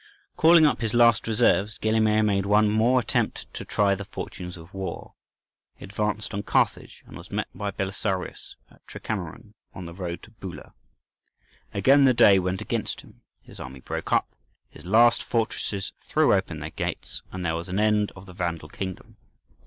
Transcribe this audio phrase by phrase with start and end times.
[0.35, 4.73] Calling up his last reserves, Gelimer made one more attempt to try the fortunes of
[4.73, 5.13] war.
[5.75, 10.31] He advanced on Carthage, and was met by Belisarius at Tricameron, on the road to
[10.31, 10.73] Bulla.
[11.71, 14.27] Again the day went against him; his army broke up,
[14.71, 18.69] his last fortresses threw open their gates, and there was an end of the Vandal
[18.69, 19.17] kingdom.